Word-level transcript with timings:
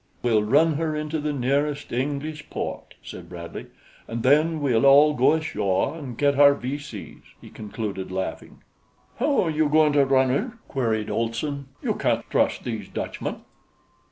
"We'll 0.23 0.41
run 0.41 0.77
her 0.77 0.95
into 0.95 1.19
the 1.19 1.31
nearest 1.31 1.91
English 1.91 2.49
port," 2.49 2.95
said 3.03 3.29
Bradley, 3.29 3.67
"and 4.07 4.23
then 4.23 4.59
we'll 4.59 4.83
all 4.87 5.13
go 5.13 5.33
ashore 5.33 5.95
and 5.95 6.17
get 6.17 6.39
our 6.39 6.55
V. 6.55 6.79
C.'s," 6.79 7.21
he 7.39 7.51
concluded, 7.51 8.11
laughing. 8.11 8.63
"How 9.17 9.47
you 9.47 9.69
goin' 9.69 9.93
to 9.93 10.03
run 10.03 10.29
her?" 10.29 10.57
queried 10.67 11.11
Olson. 11.11 11.67
"You 11.83 11.93
can't 11.93 12.27
trust 12.31 12.63
these 12.63 12.89
Dutchmen." 12.89 13.41